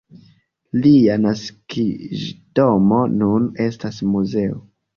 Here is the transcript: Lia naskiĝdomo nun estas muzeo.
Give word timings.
Lia 0.85 1.17
naskiĝdomo 1.25 3.05
nun 3.21 3.49
estas 3.69 4.05
muzeo. 4.17 4.63